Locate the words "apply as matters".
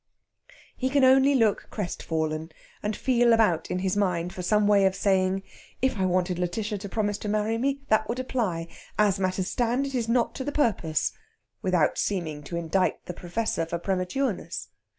8.17-9.49